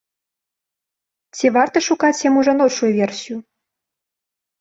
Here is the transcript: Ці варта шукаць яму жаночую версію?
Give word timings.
Ці 1.37 1.51
варта 1.57 1.77
шукаць 1.87 2.23
яму 2.29 2.39
жаночую 2.47 2.89
версію? 2.99 3.37